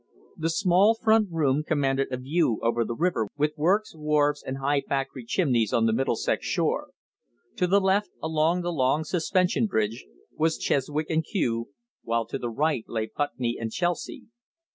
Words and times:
The 0.35 0.49
small 0.49 0.95
front 0.95 1.27
room 1.29 1.63
commanded 1.63 2.07
a 2.09 2.17
view 2.17 2.59
over 2.63 2.83
the 2.83 2.95
river 2.95 3.27
with 3.37 3.53
works, 3.55 3.93
wharves, 3.95 4.41
and 4.41 4.57
high 4.57 4.81
factory 4.81 5.23
chimneys 5.23 5.71
on 5.71 5.85
the 5.85 5.93
Middlesex 5.93 6.43
shore. 6.43 6.87
To 7.57 7.67
the 7.67 7.79
left, 7.79 8.09
across 8.17 8.63
the 8.63 8.71
long 8.71 9.03
suspension 9.03 9.67
bridge, 9.67 10.05
was 10.35 10.57
Chiswick 10.57 11.11
and 11.11 11.23
Kew, 11.23 11.69
while 12.01 12.25
to 12.25 12.39
the 12.39 12.49
right 12.49 12.83
lay 12.87 13.05
Putney 13.09 13.59
and 13.59 13.71
Chelsea. 13.71 14.23